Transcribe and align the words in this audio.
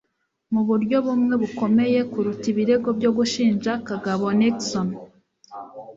muburyo 0.53 0.97
bumwe 1.05 1.33
bukomeye 1.41 1.99
kuruta 2.11 2.45
ibirego 2.51 2.89
byo 2.97 3.11
gushinja 3.17 3.71
Kagabo 3.87 4.25
Nixon 4.39 4.89